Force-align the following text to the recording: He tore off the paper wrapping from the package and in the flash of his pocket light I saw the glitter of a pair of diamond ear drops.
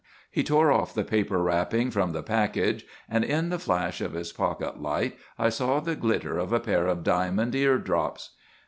He 0.31 0.43
tore 0.43 0.71
off 0.71 0.95
the 0.95 1.03
paper 1.03 1.43
wrapping 1.43 1.91
from 1.91 2.11
the 2.11 2.23
package 2.23 2.87
and 3.07 3.23
in 3.23 3.49
the 3.49 3.59
flash 3.59 4.01
of 4.01 4.13
his 4.13 4.31
pocket 4.33 4.81
light 4.81 5.15
I 5.37 5.49
saw 5.49 5.79
the 5.79 5.95
glitter 5.95 6.39
of 6.39 6.51
a 6.51 6.59
pair 6.59 6.87
of 6.87 7.03
diamond 7.03 7.53
ear 7.53 7.77
drops. 7.77 8.31